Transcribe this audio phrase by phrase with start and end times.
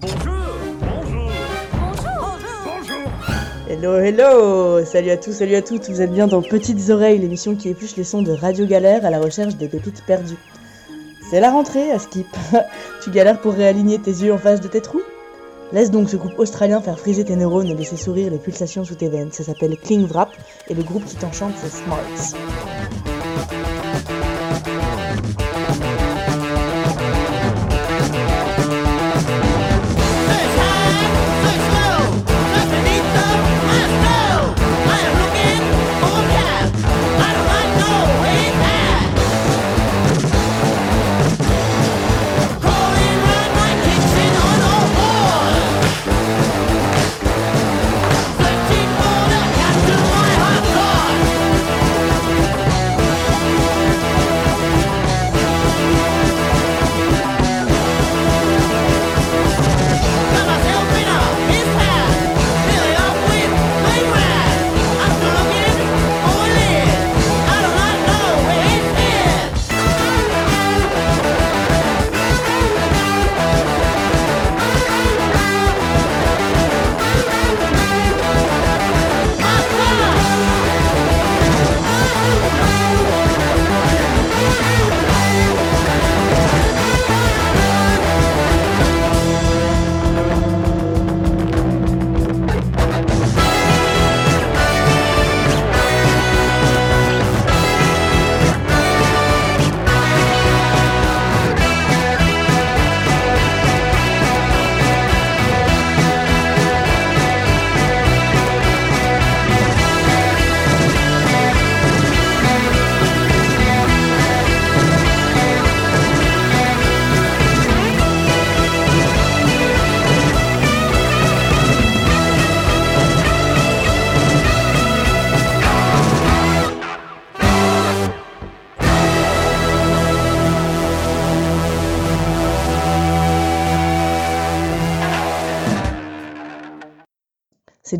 [0.00, 0.32] Bonjour
[0.80, 1.30] Bonjour
[1.72, 3.10] Bonjour Bonjour
[3.68, 7.56] Hello, hello Salut à tous, salut à toutes, vous êtes bien dans Petites Oreilles, l'émission
[7.56, 10.38] qui épluche les sons de Radio Galère à la recherche des pépites perdues.
[11.28, 12.28] C'est la rentrée à Skip.
[13.02, 15.02] tu galères pour réaligner tes yeux en face de tes trous?
[15.72, 18.94] Laisse donc ce groupe australien faire friser tes neurones et laisser sourire les pulsations sous
[18.94, 19.32] tes veines.
[19.32, 20.30] Ça s'appelle Kling Wrap
[20.68, 22.36] et le groupe qui t'enchante c'est Smarts.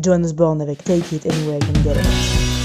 [0.01, 2.58] Joan Osborne avec Take It Anywhere I Can Get It.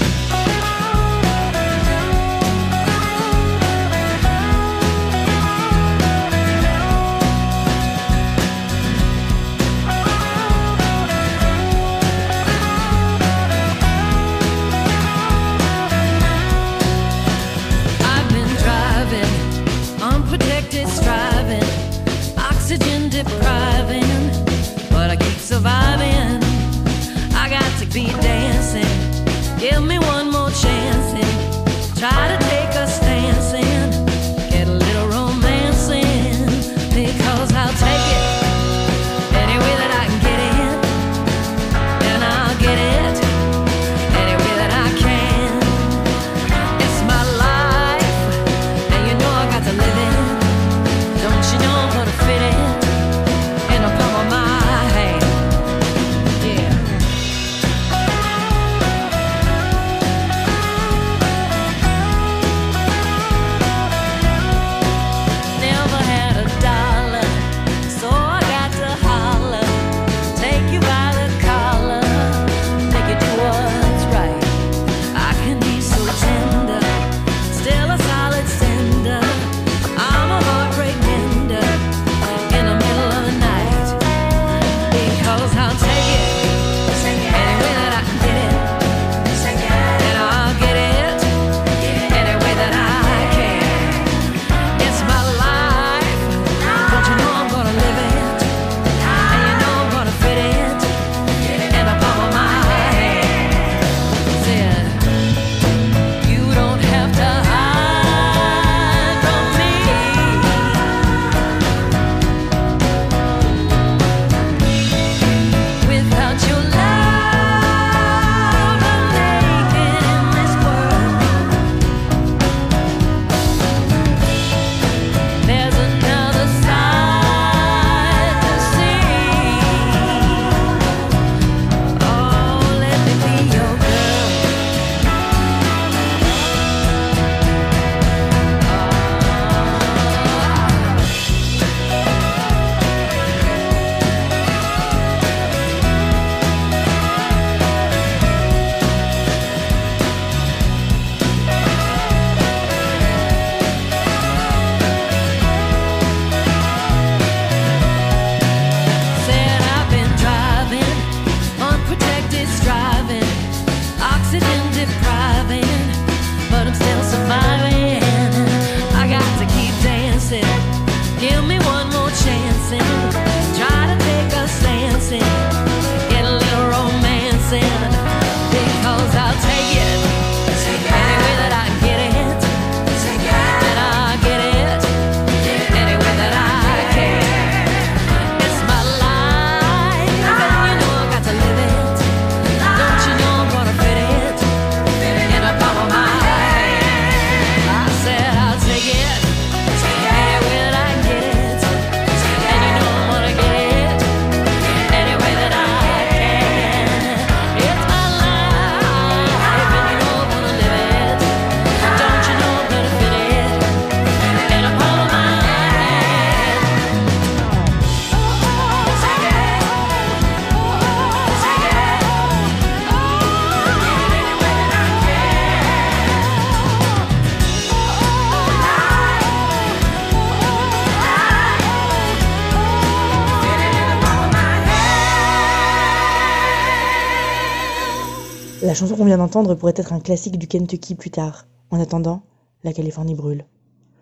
[238.75, 241.47] Chanson qu'on vient d'entendre pourrait être un classique du Kentucky plus tard.
[241.71, 242.21] En attendant,
[242.63, 243.45] la Californie brûle.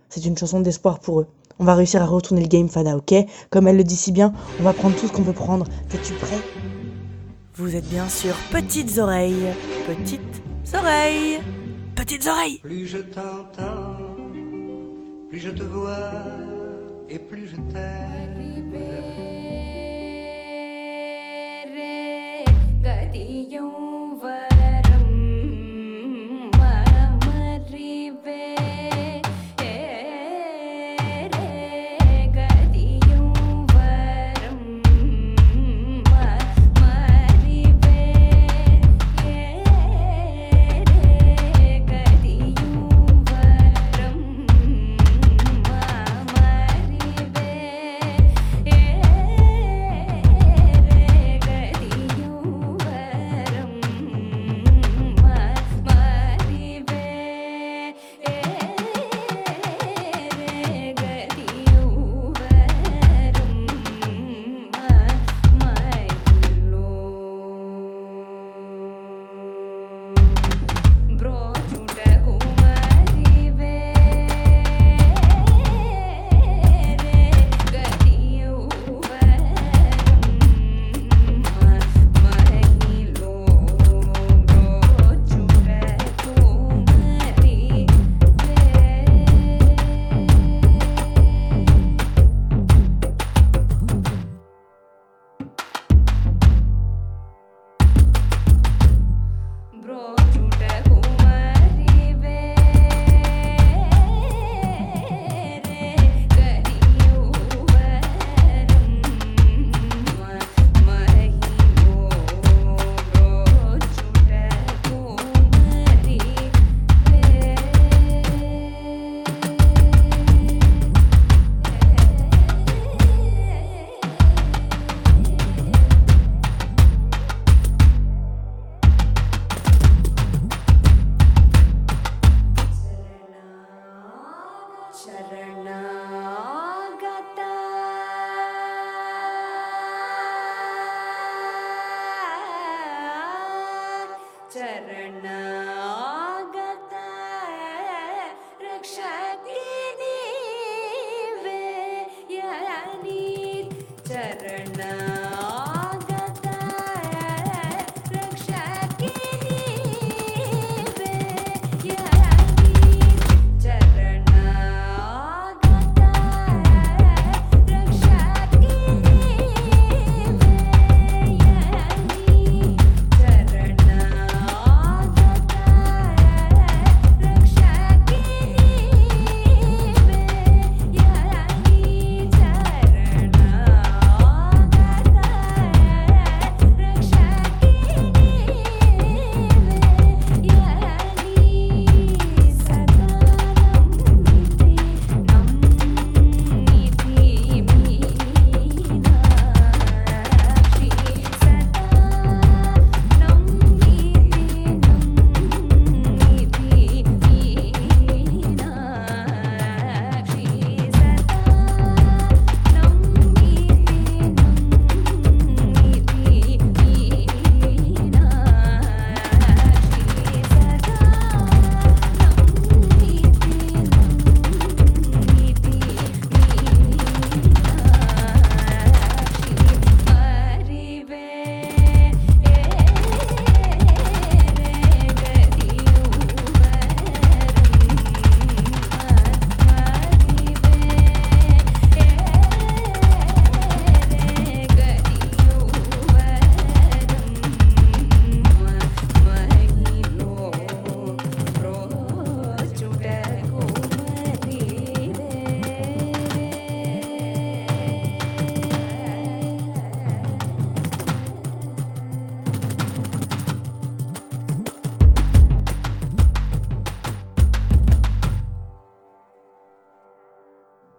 [0.09, 1.27] C'est une chanson d'espoir pour eux.
[1.59, 3.13] On va réussir à retourner le game, Fada, ok?
[3.49, 5.65] Comme elle le dit si bien, on va prendre tout ce qu'on peut prendre.
[5.89, 6.39] T'es-tu prêt?
[7.55, 9.53] Vous êtes bien sûr petites oreilles.
[9.87, 10.43] Petites
[10.73, 11.39] oreilles.
[11.95, 12.59] Petites oreilles.
[12.59, 13.97] Plus je t'entends,
[15.29, 16.11] plus je te vois
[17.09, 19.22] et plus je t'aime.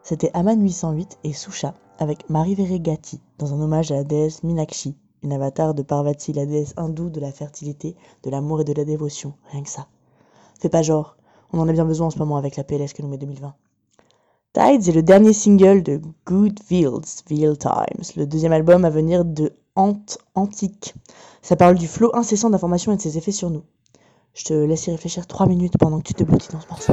[0.05, 4.97] c'était Aman 808 et Susha avec Marie Veregatti dans un hommage à la déesse Minakshi,
[5.23, 8.85] une avatar de Parvati, la déesse hindoue de la fertilité, de l'amour et de la
[8.85, 9.87] dévotion, rien que ça.
[10.61, 11.17] Fais pas genre,
[11.55, 13.55] on en a bien besoin en ce moment avec la PLS que nous met 2020.
[14.53, 19.25] Tides est le dernier single de Good Fields, Veal Times, le deuxième album à venir
[19.25, 20.95] de Ant Antique.
[21.41, 23.63] Ça parle du flot incessant d'informations et de ses effets sur nous.
[24.35, 26.93] Je te laisse y réfléchir 3 minutes pendant que tu te blottis dans ce morceau.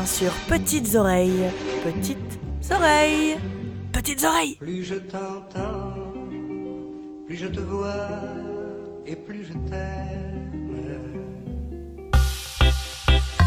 [0.00, 1.50] bien sur Petites Oreilles.
[1.84, 2.38] Petites
[2.70, 3.36] Oreilles.
[3.92, 4.56] Petites Oreilles.
[4.56, 5.94] Plus je t'entends,
[7.26, 8.08] plus je te vois
[9.06, 10.50] et plus je t'aime.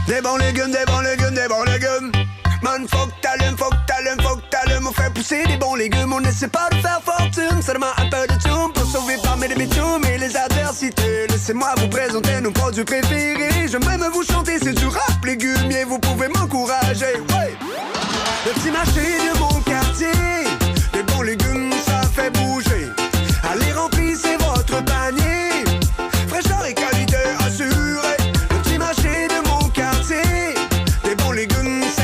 [0.08, 2.12] Des bons légumes, des bons légumes, des bons légumes.
[2.62, 4.88] Man, faut que t'allumes, faut que t'allumes, faut que t'allumes.
[4.88, 7.00] On fait pousser des bons légumes, on ne sait pas le faire
[7.62, 11.28] seulement un peu de tune pour sauver parmi les bitumes et les adversités.
[11.30, 13.68] Laissez-moi vous présenter nos produits préférés.
[13.68, 17.16] Je même vous chanter, c'est du rap légumier, vous pouvez m'encourager.
[17.30, 17.56] Ouais.
[18.46, 20.08] Le petit marché de mon quartier,
[20.94, 22.90] les bons légumes, ça fait bouger.
[23.52, 25.64] Allez, remplissez votre panier,
[26.28, 28.18] fraîcheur et qualité assurée.
[28.52, 30.56] Le petit marché de mon quartier,
[31.06, 32.03] les bons légumes, ça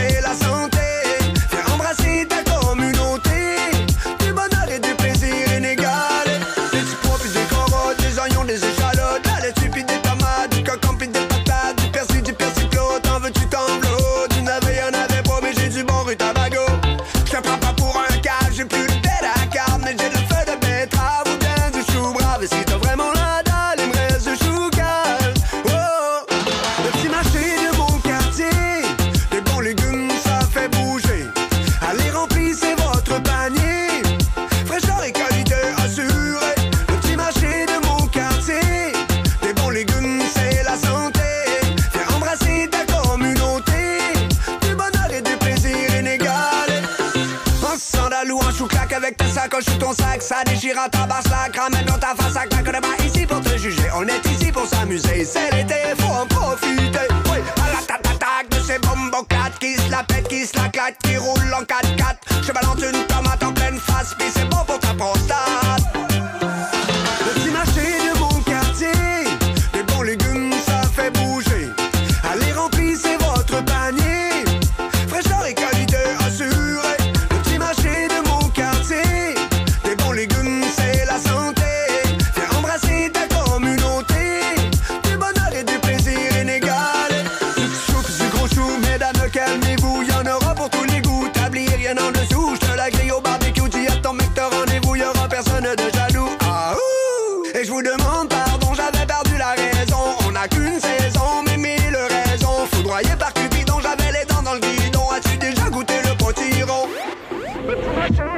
[92.90, 93.62] la grille au barbecue.
[94.02, 94.96] Ton mec, rendez-vous.
[94.96, 96.30] Y aura personne de jaloux.
[96.42, 97.58] Ah, ouh.
[97.58, 99.98] Et je vous demande pardon, j'avais perdu la raison.
[100.28, 102.66] On n'a qu'une saison, mais mille raisons.
[102.72, 105.10] Foudroyé par Cupidon, j'avais les dents dans le guidon.
[105.12, 106.88] As-tu déjà goûté le potiron?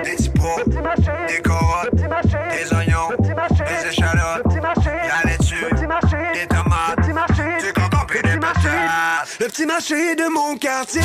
[0.03, 4.43] Des petits pots, des carottes, des oignons, des échalotes.
[9.39, 11.01] Le petit marché de mon quartier,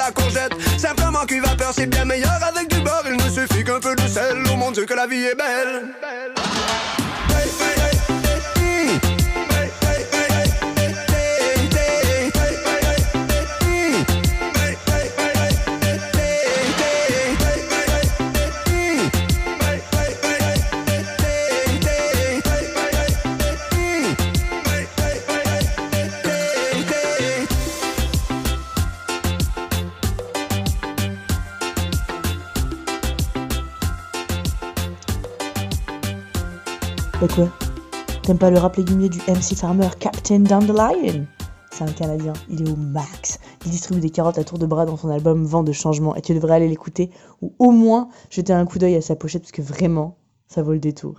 [0.00, 0.54] la courgette.
[0.78, 3.04] Simplement cuit vapeur, c'est bien meilleur avec du beurre.
[3.06, 4.42] Il ne suffit qu'un peu de sel.
[4.50, 6.39] Oh mon dieu, que la vie est belle.
[38.22, 41.26] T'aimes pas le rap légumier du MC Farmer Captain Dandelion
[41.70, 43.40] C'est un Canadien, il est au max.
[43.66, 46.22] Il distribue des carottes à tour de bras dans son album Vent de changement et
[46.22, 47.10] tu devrais aller l'écouter
[47.42, 50.16] ou au moins jeter un coup d'œil à sa pochette parce que vraiment,
[50.48, 51.16] ça vaut le détour.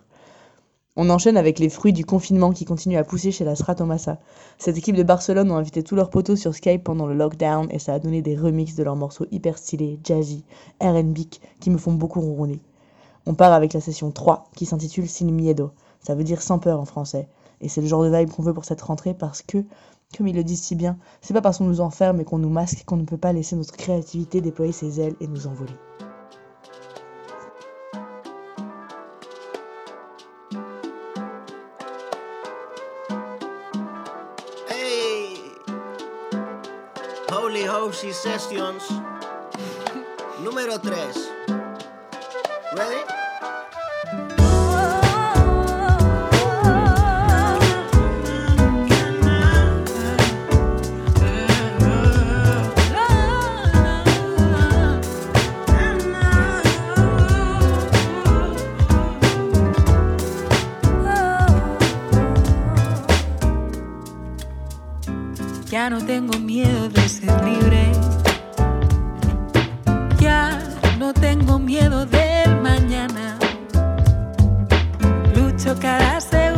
[0.96, 4.18] On enchaîne avec les fruits du confinement qui continuent à pousser chez la Stratomassa.
[4.58, 7.78] Cette équipe de Barcelone ont invité tous leurs potos sur Skype pendant le lockdown et
[7.78, 10.46] ça a donné des remixes de leurs morceaux hyper stylés, jazzy,
[10.82, 11.20] R&B
[11.60, 12.60] qui me font beaucoup ronronner.
[13.28, 15.74] On part avec la session 3 qui s'intitule Sin Miedo.
[16.02, 17.28] Ça veut dire sans peur en français.
[17.62, 19.64] Et c'est le genre de vibe qu'on veut pour cette rentrée parce que,
[20.18, 22.50] comme ils le disent si bien, c'est pas parce qu'on nous enferme et qu'on nous
[22.50, 25.74] masque qu'on ne peut pas laisser notre créativité déployer ses ailes et nous envoler.
[34.70, 35.38] Hey!
[37.32, 39.02] Holy Sessions.
[40.44, 40.96] Número 3.
[42.74, 43.21] Ready?
[65.82, 67.92] Ya no tengo miedo de ser libre.
[70.20, 70.60] Ya
[71.00, 73.40] no tengo miedo del mañana.
[75.34, 76.51] Lucho cada segundo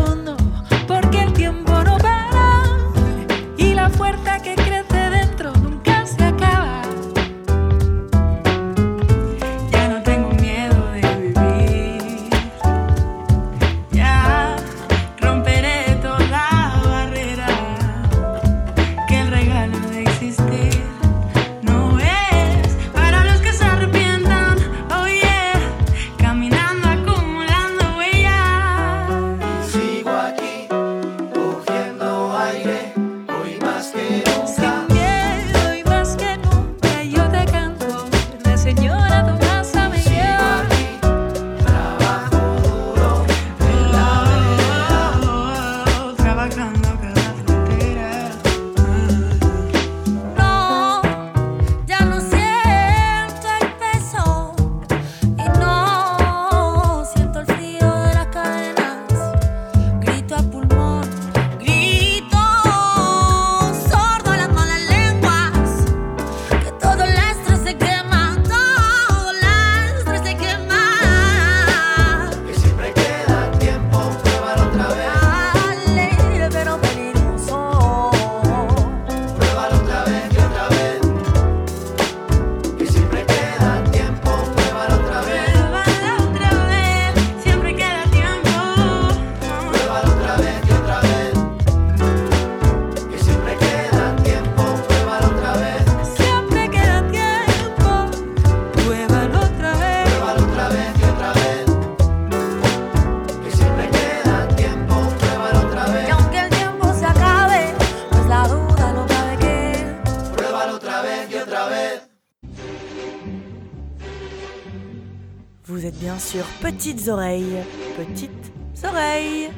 [116.33, 117.63] sur Petites Oreilles.
[117.95, 118.51] Petites
[118.83, 119.51] Oreilles.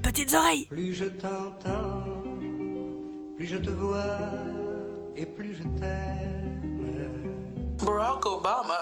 [0.00, 0.66] Petites Oreilles.
[0.66, 2.04] Plus je t'entends,
[3.36, 4.16] plus je te vois
[5.16, 6.60] et plus je t'aime.
[7.78, 8.78] Barack Obama.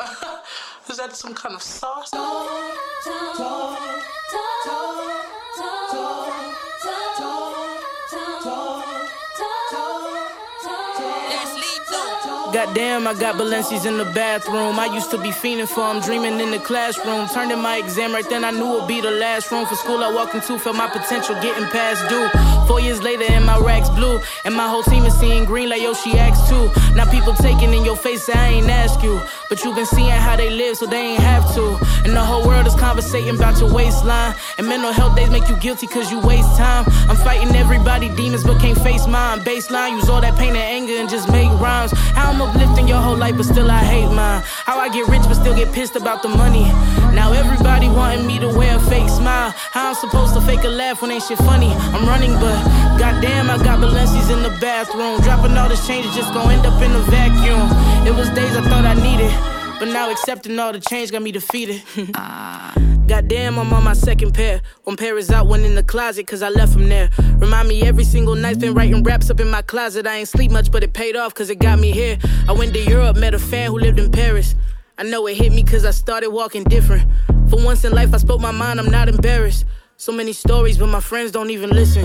[0.90, 2.10] Is that some kind of sauce?
[12.58, 14.80] Goddamn, I got Balenci's in the bathroom.
[14.80, 17.28] I used to be fiending for 'em, dreaming in the classroom.
[17.28, 20.02] Turned in my exam right then, I knew it'd be the last room for school.
[20.02, 22.28] I walked into, felt my potential getting past due.
[22.66, 24.20] Four years later, and my racks blue.
[24.44, 26.68] And my whole team is seeing green like Yoshi asked too.
[26.96, 29.22] Now people taking in your face, I ain't ask you.
[29.48, 31.78] But you been seeing how they live, so they ain't have to.
[32.04, 34.34] And the whole world is conversating about your waistline.
[34.58, 36.84] And mental health days make you guilty cause you waste time.
[37.08, 39.40] I'm fighting everybody, demons, but can't face mine.
[39.44, 41.92] Baseline, use all that pain and anger and just make rhymes.
[42.18, 44.42] How I'm uplifting your whole life, but still I hate mine.
[44.66, 46.64] How I get rich, but still get pissed about the money.
[47.14, 49.50] Now everybody wanting me to wear a fake smile.
[49.54, 51.70] How I'm supposed to fake a laugh when ain't shit funny.
[51.94, 52.56] I'm running, but
[52.98, 55.20] goddamn, I got Balenci's in the bathroom.
[55.20, 57.68] Dropping all this change is just gonna end up in a vacuum.
[58.06, 59.32] It was days I thought I needed,
[59.78, 61.82] but now accepting all the change got me defeated.
[62.14, 62.87] Ah.
[63.08, 64.60] Goddamn, I'm on my second pair.
[64.84, 67.08] One pair is out, one in the closet, cause I left them there.
[67.38, 70.06] Remind me every single night's been writing raps up in my closet.
[70.06, 72.18] I ain't sleep much, but it paid off, cause it got me here.
[72.46, 74.54] I went to Europe, met a fan who lived in Paris.
[74.98, 77.10] I know it hit me cause I started walking different.
[77.48, 79.64] For once in life, I spoke my mind, I'm not embarrassed.
[79.96, 82.04] So many stories, but my friends don't even listen.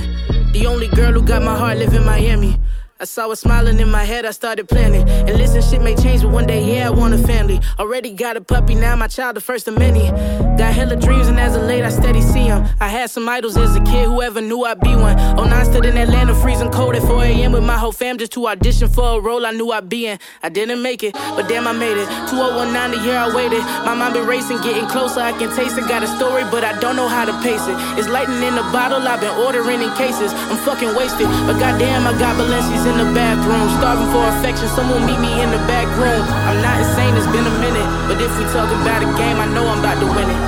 [0.53, 2.57] The only girl who got my heart live in Miami.
[2.99, 5.09] I saw her smiling in my head, I started planning.
[5.09, 7.59] And listen, shit may change, but one day, yeah, I want a family.
[7.79, 10.11] Already got a puppy, now my child, the first of many.
[10.57, 12.65] Got hella dreams, and as of late, I steady see 'em.
[12.79, 15.19] I had some idols as a kid, whoever knew I'd be one.
[15.37, 17.51] Oh, nine stood in Atlanta, freezing cold at 4 a.m.
[17.51, 20.19] with my whole fam just to audition for a role I knew I'd be in.
[20.43, 22.07] I didn't make it, but damn, I made it.
[22.29, 23.63] 2019, the year I waited.
[23.85, 25.87] My mind been racing, getting closer, I can taste it.
[25.87, 27.75] Got a story, but I don't know how to pace it.
[27.97, 30.31] It's lightning in the bottle, I've been ordering in cases.
[30.51, 33.69] I'm fucking wasted, but goddamn, I got Balenci's in the bathroom.
[33.79, 36.23] Starving for affection, someone meet me in the back room.
[36.47, 37.87] I'm not insane, it's been a minute.
[38.07, 40.39] But if we talk about a game, I know I'm about to win it.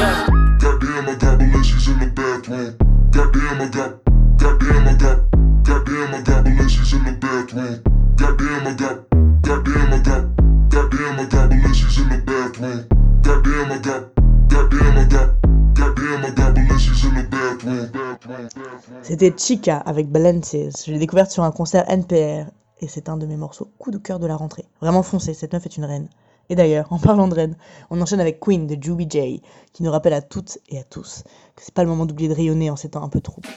[0.00, 0.26] Yeah.
[0.58, 2.76] Goddamn, I got Balenci's in the bathroom.
[3.12, 3.90] Goddamn, I got.
[4.36, 5.18] Goddamn, I got.
[5.64, 7.82] Goddamn, I got Balenci's in the bathroom.
[8.16, 8.96] Goddamn, I got.
[9.42, 10.22] Goddamn, I got.
[10.72, 12.88] Goddamn, I got Balenci's in the bathroom.
[13.22, 14.02] Goddamn, I got.
[14.48, 15.28] Goddamn, I got.
[15.74, 18.05] Goddamn, I got Balenci's in the bathroom.
[19.02, 20.84] C'était Chica avec Balenci's.
[20.86, 22.50] Je l'ai découverte sur un concert NPR
[22.80, 24.64] et c'est un de mes morceaux coup de cœur de la rentrée.
[24.80, 26.08] Vraiment foncé, cette meuf est une reine.
[26.48, 27.56] Et d'ailleurs, en parlant de reine,
[27.90, 31.24] on enchaîne avec Queen de Juby J, qui nous rappelle à toutes et à tous
[31.56, 33.48] que c'est pas le moment d'oublier de rayonner en temps un peu troubles.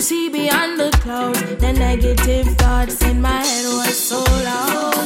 [0.00, 1.40] See beyond the clouds.
[1.56, 4.97] The negative thoughts in my head were so loud.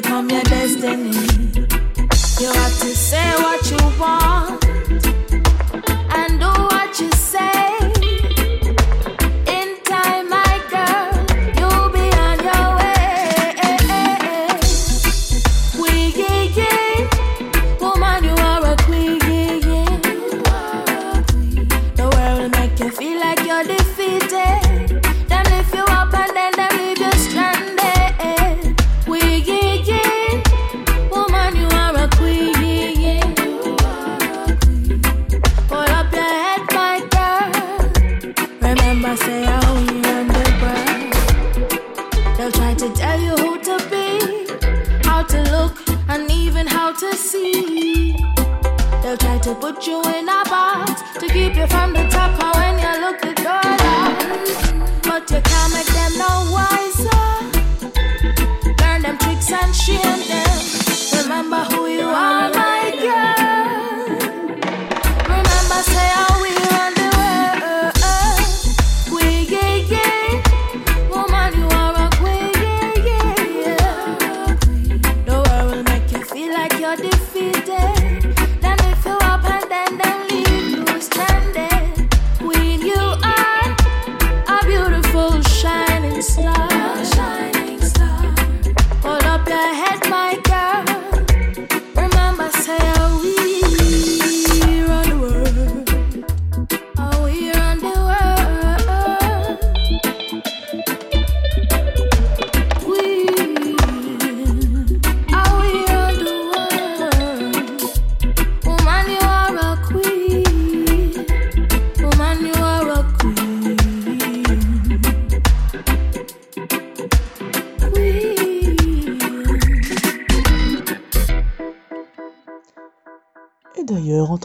[0.00, 0.23] Become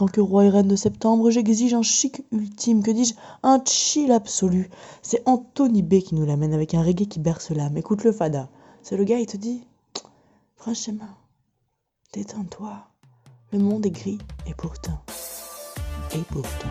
[0.00, 4.10] tant que roi et reine de septembre, j'exige un chic ultime, que dis-je, un chill
[4.12, 4.70] absolu.
[5.02, 7.76] C'est Anthony B qui nous l'amène avec un reggae qui berce l'âme.
[7.76, 8.48] Écoute le fada.
[8.82, 9.62] C'est le gars, il te dit
[10.56, 11.18] Franchement,
[12.14, 12.78] détends-toi.
[13.52, 15.02] Le monde est gris, et pourtant,
[16.14, 16.70] et pourtant,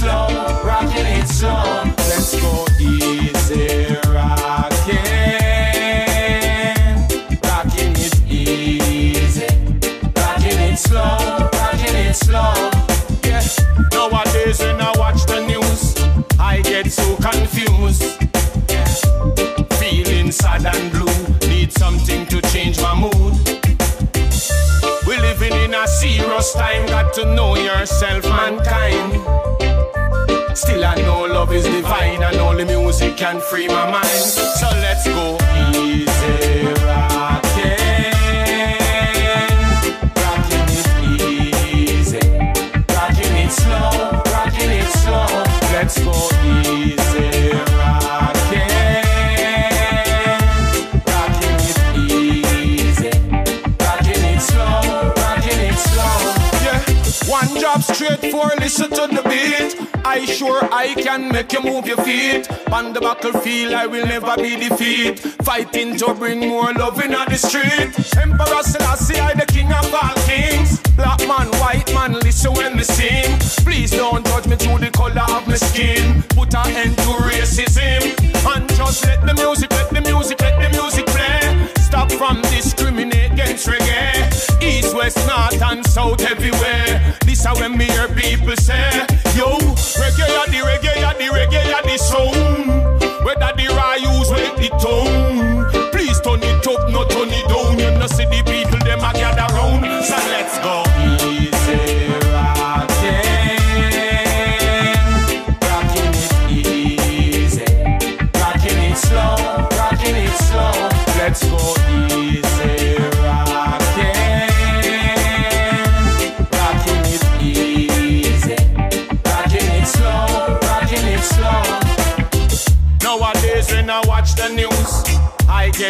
[0.00, 0.28] slow,
[0.64, 1.84] rocking it slow.
[2.08, 4.96] Let's go easy, rocking,
[7.44, 9.46] rocking it easy.
[10.16, 12.54] Rocking it slow, rocking it slow.
[13.24, 13.44] Yeah.
[13.92, 15.82] Nowadays when I watch the news,
[16.38, 18.02] I get so confused.
[19.80, 23.34] Feeling sad and blue, need something to change my mood.
[25.06, 29.69] We're living in a serious time, got to know yourself, mankind.
[30.60, 34.06] Still I know love is divine and only music can free my mind.
[34.06, 35.38] So let's go
[35.72, 37.80] easy, rocking.
[40.20, 42.20] Rocking it easy,
[42.92, 45.44] rocking it slow, rocking it slow.
[45.72, 46.12] Let's go
[46.44, 48.68] easy, rocking,
[51.08, 51.96] rocking it
[52.76, 53.12] easy,
[53.80, 56.16] rocking it slow, rocking it slow.
[56.66, 56.80] Yeah,
[57.32, 59.89] one drop straight for listen to the beat.
[60.04, 62.50] I sure I can make you move your feet.
[62.72, 65.20] On the battlefield, I will never be defeated.
[65.44, 67.92] Fighting to bring more love in the street.
[68.16, 70.80] Emperor Selassie, I the king of all kings.
[70.96, 73.38] Black man, white man, listen when me sing.
[73.64, 76.22] Please don't judge me through the color of my skin.
[76.30, 78.02] Put an end to racism.
[78.54, 81.68] And just let the music, let the music, let the music play.
[81.76, 84.62] Stop from discriminate against reggae.
[84.62, 87.16] East, west, north, and south, everywhere.
[87.40, 88.90] This is when me hear people say,
[89.34, 89.56] Yo,
[89.96, 93.00] reggae, the reggae, the reggae, the sound.
[93.24, 95.19] Whether the Ryus make the tone.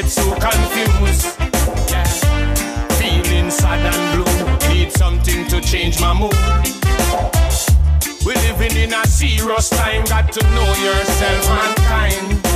[0.00, 1.36] Get so confused.
[1.90, 2.04] Yeah.
[2.98, 6.32] Feeling sad and blue, need something to change my mood.
[8.24, 12.46] We're living in a serious time, got to know yourself, mankind.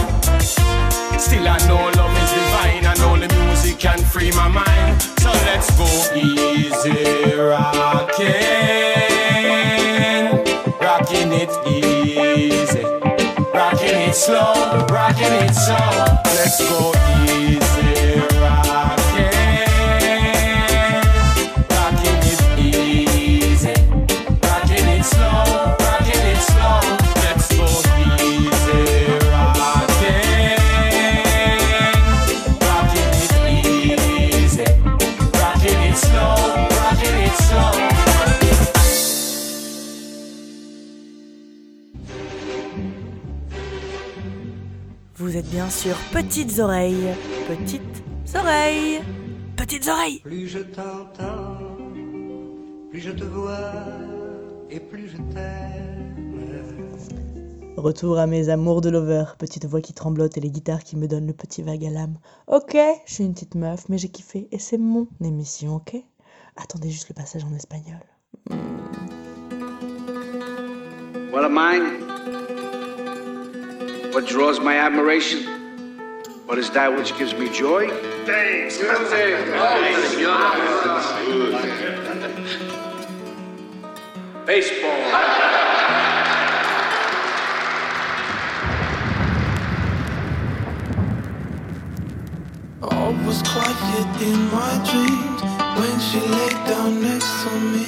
[1.20, 5.02] Still I know love is divine and only music can free my mind.
[5.20, 8.24] So let's go easy, rocking,
[10.80, 12.03] rocking it easy,
[14.14, 16.06] it slow, rocking it slow.
[16.36, 16.92] Let's go
[17.32, 18.33] easy,
[45.54, 47.14] bien sur Petites Oreilles.
[47.46, 48.02] Petites
[48.34, 49.00] Oreilles.
[49.56, 50.18] Petites Oreilles.
[50.18, 51.58] Plus je t'entends,
[52.90, 53.70] plus je te vois
[54.68, 56.16] et plus je t'aime.
[57.76, 61.06] Retour à mes amours de lover, petite voix qui tremblote et les guitares qui me
[61.06, 62.18] donnent le petit vague à l'âme.
[62.48, 65.94] Ok, je suis une petite meuf, mais j'ai kiffé et c'est mon émission, ok?
[66.56, 68.00] Attendez juste le passage en espagnol.
[71.32, 72.03] What am I?
[74.14, 75.42] What draws my admiration?
[76.46, 77.88] What is that which gives me joy?
[78.24, 78.78] Thanks.
[84.46, 85.00] Baseball.
[92.82, 95.42] All was quiet in my dreams
[95.74, 97.86] when she laid down next to me.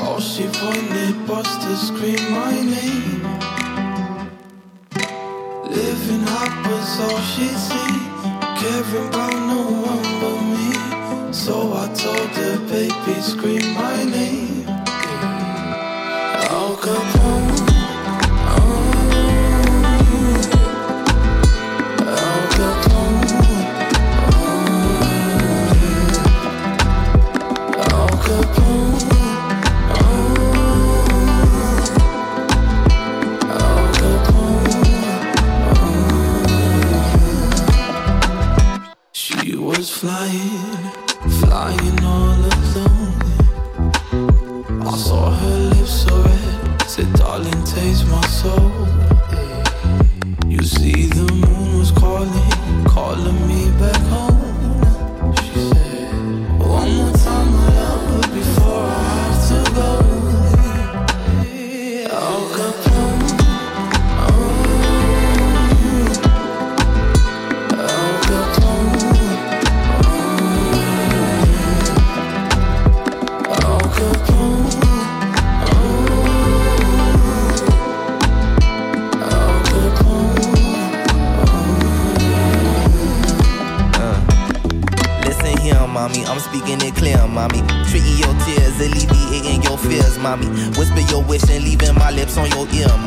[0.00, 3.11] All she wanted was to scream my name.
[6.42, 7.98] Was all she'd see,
[8.58, 11.32] caring about no one but me.
[11.32, 14.61] So I told her, baby, scream my name.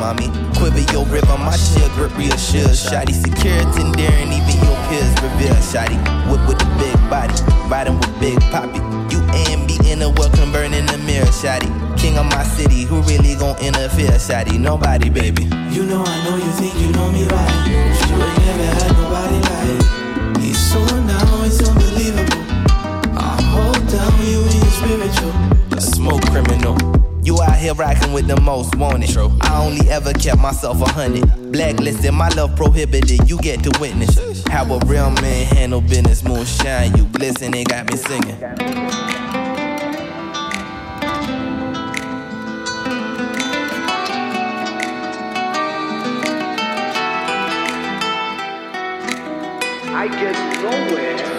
[0.06, 0.30] Mommy.
[0.54, 3.12] Quiver your rhythm, my sheer grip reassures, shotty.
[3.12, 5.58] Security and daring, even your peers reveal.
[5.72, 5.98] shotty.
[6.30, 7.34] Whip with the big body,
[7.68, 8.78] riding with big poppy.
[9.10, 11.70] You and me in a welcome burn in the mirror, shotty.
[11.98, 14.58] King of my city, who really gon' interfere, shotty?
[14.58, 15.44] Nobody, baby.
[15.74, 17.54] You know I know you think you know me right.
[17.66, 20.38] But you ain't never had nobody like.
[20.42, 20.80] He's so
[21.10, 22.42] now it's unbelievable.
[23.18, 25.32] I hold down you in your spiritual.
[25.76, 26.95] A smoke criminal.
[27.56, 29.08] You out here rocking with the most wanted.
[29.08, 29.32] True.
[29.40, 31.52] I only ever kept myself a hundred.
[31.52, 33.30] Blacklisted, my love prohibited.
[33.30, 36.22] You get to witness how a real man handle business.
[36.22, 38.36] Moonshine, you glisten, it got me singing.
[49.94, 51.35] I get nowhere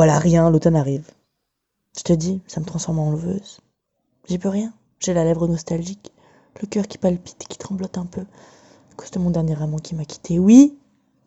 [0.00, 1.10] Voilà, rien, l'automne arrive.
[1.94, 3.60] Je te dis, ça me transforme en enleveuse.
[4.26, 4.72] J'y peux rien.
[4.98, 6.10] J'ai la lèvre nostalgique,
[6.62, 9.94] le cœur qui palpite, qui tremblote un peu, à cause de mon dernier amant qui
[9.94, 10.38] m'a quitté.
[10.38, 10.78] Oui,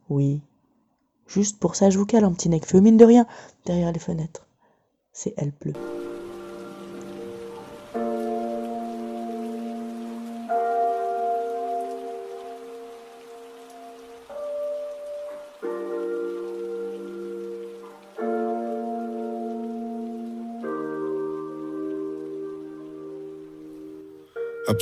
[0.09, 0.41] oui.
[1.28, 3.28] Juste pour ça, je vous cale un petit nec feu, mine de rien,
[3.67, 4.47] derrière les fenêtres.
[5.11, 5.74] C'est elle pleut.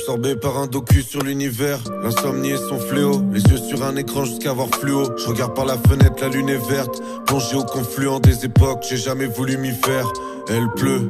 [0.02, 3.22] Absorbé par un docu sur l'univers, l'insomnie est son fléau.
[3.32, 5.04] Les yeux sur un écran jusqu'à voir fluo.
[5.16, 7.00] Je regarde par la fenêtre, la lune est verte.
[7.24, 10.12] Plongé au confluent des époques, j'ai jamais voulu m'y faire.
[10.48, 11.08] Elle pleut.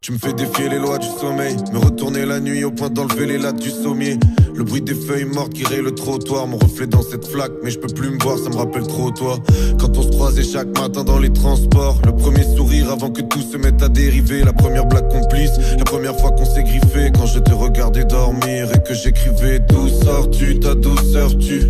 [0.00, 3.26] Tu me fais défier les lois du sommeil, me retourner la nuit au point d'enlever
[3.26, 4.18] les lattes du sommier.
[4.54, 7.70] Le bruit des feuilles mortes qui rayent le trottoir, mon reflet dans cette flaque, mais
[7.70, 9.38] je peux plus me voir, ça me rappelle trop toi.
[9.78, 12.42] Quand on se croisait chaque matin dans les transports, le premier
[12.88, 16.44] avant que tout se mette à dériver, la première blague complice, la première fois qu'on
[16.44, 21.60] s'est griffé, quand je te regardais dormir et que j'écrivais D'où sors-tu, ta douceur tu?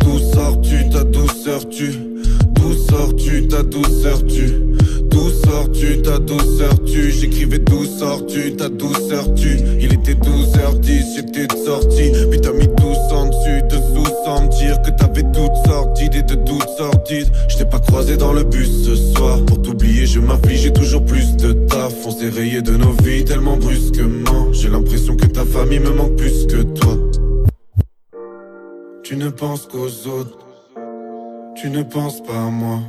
[0.00, 1.92] D'où sors-tu, ta douceur tu?
[2.52, 4.73] D'où sors-tu, ta douceur tu?
[5.46, 11.56] Sors-tu, ta douceur tu J'écrivais d'où sors-tu, ta douceur tu Il était 12h10, j'étais de
[11.64, 15.96] sortie Puis t'as mis tous en dessus, dessous sans me dire Que t'avais toutes sortes
[15.96, 19.44] d'idées de toutes sorties Je t'ai pas croisé dans le bus ce soir.
[19.44, 21.94] Pour t'oublier je m'afflige, j'ai toujours plus de taf.
[22.06, 24.52] On s'est rayé de nos vies tellement brusquement.
[24.52, 26.96] J'ai l'impression que ta famille me manque plus que toi.
[29.02, 30.38] Tu ne penses qu'aux autres.
[31.56, 32.80] Tu ne penses pas à moi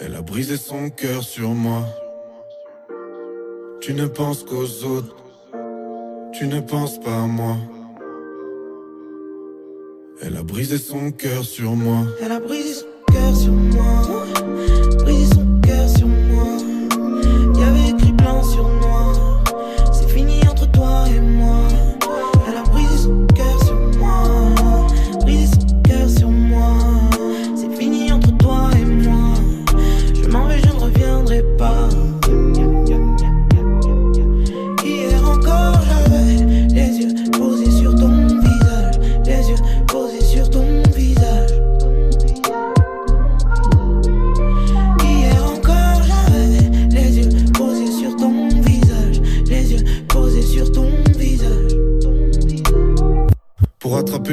[0.00, 1.86] elle a brisé son cœur sur moi.
[3.80, 5.16] Tu ne penses qu'aux autres.
[6.32, 7.56] Tu ne penses pas à moi.
[10.22, 12.06] Elle a brisé son cœur sur moi.
[12.22, 13.79] Elle a brisé son cœur sur moi.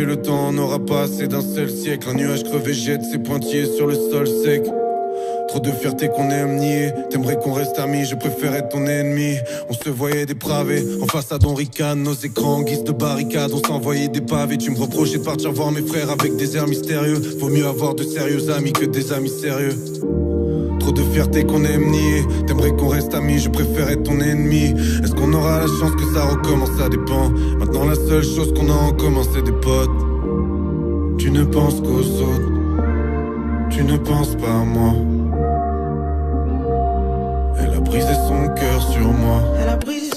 [0.05, 2.07] Le temps, on n'aura pas assez d'un seul siècle.
[2.09, 4.63] Un nuage crevé jette ses pointillés sur le sol sec.
[5.47, 6.91] Trop de fierté qu'on aime nier.
[7.09, 9.37] T'aimerais qu'on reste amis, je préfère être ton ennemi.
[9.69, 13.51] On se voyait dépravé, en face à Don Ricane, nos écrans guise de barricade.
[13.53, 16.67] On s'envoyait des pavés, tu me reprochais de partir voir mes frères avec des airs
[16.67, 17.19] mystérieux.
[17.39, 19.75] Vaut mieux avoir de sérieux amis que des amis sérieux.
[20.87, 22.25] Trop de fierté qu'on aime nier.
[22.45, 24.73] T'aimerais qu'on reste amis, je préfère être ton ennemi.
[25.03, 26.69] Est-ce qu'on aura la chance que ça recommence?
[26.77, 27.29] Ça dépend.
[27.59, 29.89] Maintenant, la seule chose qu'on a en commun, c'est des potes.
[31.17, 32.51] Tu ne penses qu'aux autres.
[33.69, 34.93] Tu ne penses pas à moi.
[37.59, 39.41] Elle a brisé son cœur sur moi.
[39.61, 40.11] Elle a brisé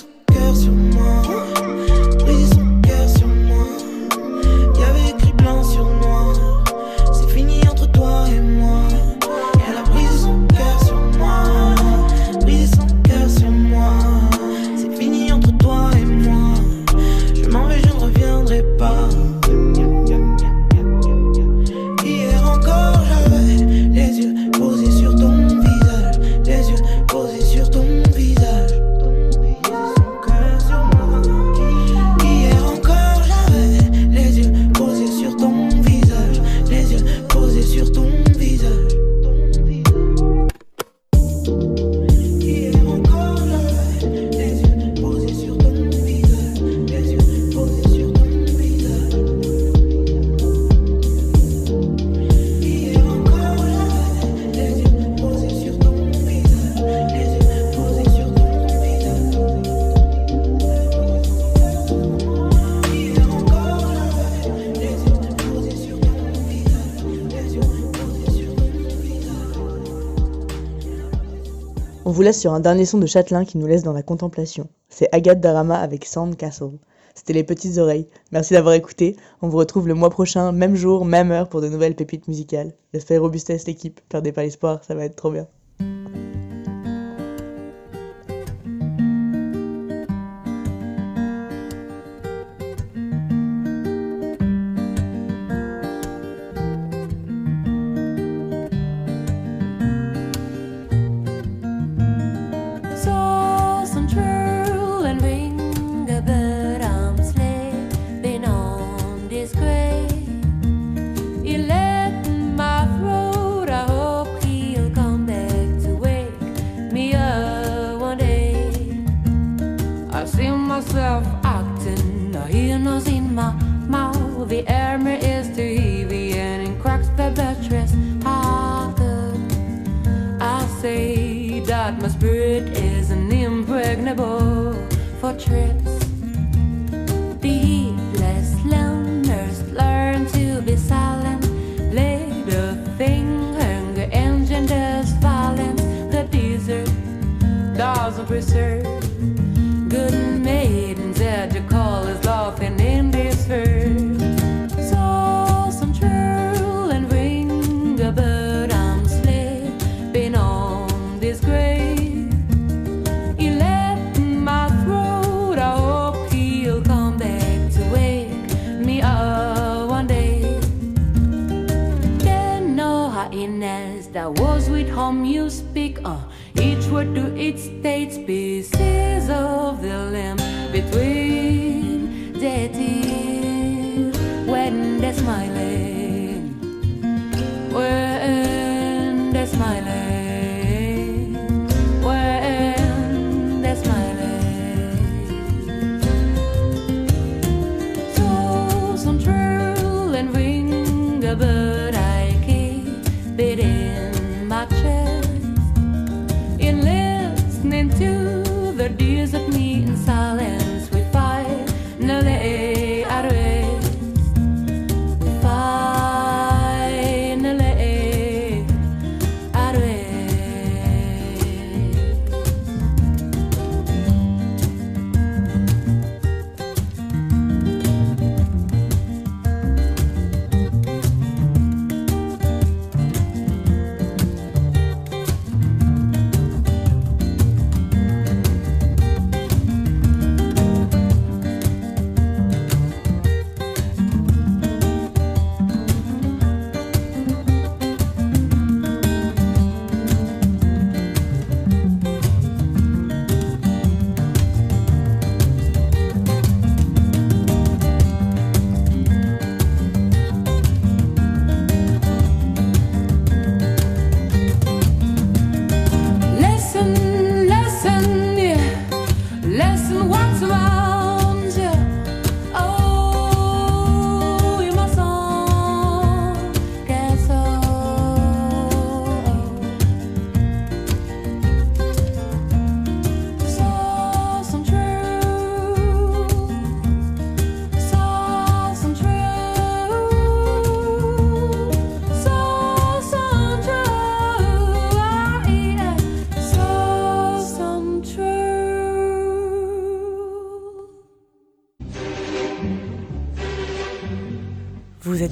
[72.20, 74.68] vous laisse sur un dernier son de Châtelain qui nous laisse dans la contemplation.
[74.90, 76.76] C'est Agathe Darama avec Sandcastle.
[77.14, 78.08] C'était les petites oreilles.
[78.30, 79.16] Merci d'avoir écouté.
[79.40, 82.74] On vous retrouve le mois prochain, même jour, même heure pour de nouvelles pépites musicales.
[82.92, 84.02] J'espère robustesse l'équipe.
[84.10, 85.46] Perdez pas l'espoir, ça va être trop bien.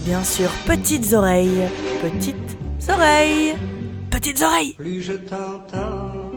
[0.09, 1.69] bien sûr petites oreilles,
[2.01, 2.57] petites
[2.89, 3.55] oreilles,
[4.11, 4.73] petites oreilles.
[4.73, 6.33] Plus je t'entends,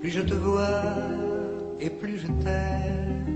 [0.00, 0.80] plus je te vois
[1.78, 3.33] et plus je t'aime.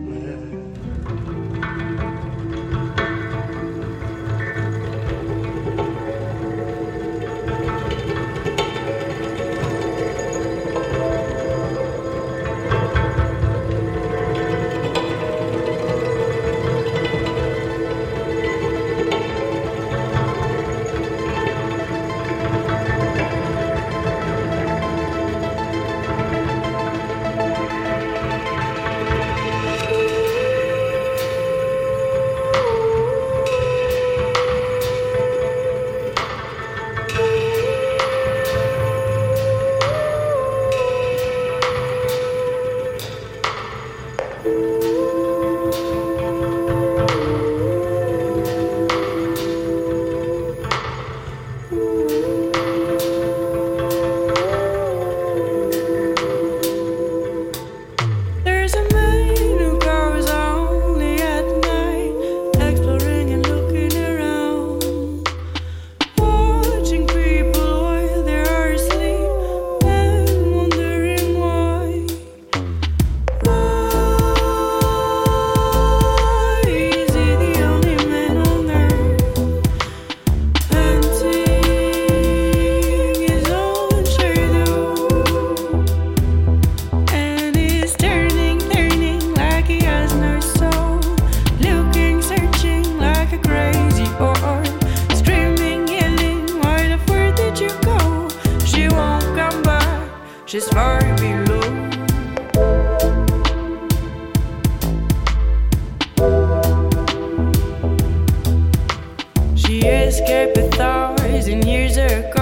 [110.21, 112.38] escape a thousand years ago.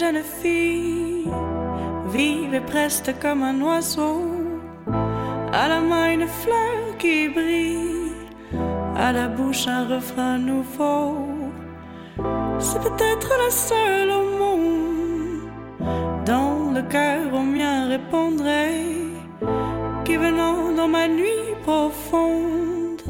[0.00, 1.28] Jeune fille
[2.06, 4.22] vive presque comme un oiseau.
[5.52, 8.14] À la main une fleur qui brille,
[8.96, 11.02] à la bouche un refrain nouveau.
[12.58, 15.42] C'est peut-être la seule au monde
[16.24, 18.86] dont le cœur au mien répondrait,
[20.06, 23.02] qui venant dans ma nuit profonde,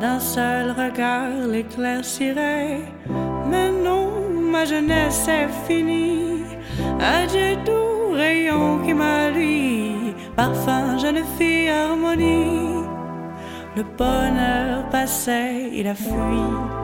[0.00, 2.95] d'un seul regard l'éclaircirait.
[4.56, 6.44] Ma jeunesse est finie.
[6.98, 9.28] Adieu doux rayon qui m'a
[10.34, 12.82] parfum jeune fille harmonie.
[13.76, 16.75] Le bonheur passait, il a fui.